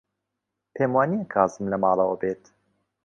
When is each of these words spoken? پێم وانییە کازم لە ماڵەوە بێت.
پێم 0.73 0.91
وانییە 0.97 1.25
کازم 1.33 1.65
لە 1.71 1.77
ماڵەوە 1.83 2.15
بێت. 2.21 2.43